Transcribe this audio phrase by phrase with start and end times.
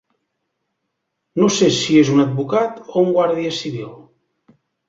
[1.41, 3.97] No sé si és un advocat o un guàrdia civil.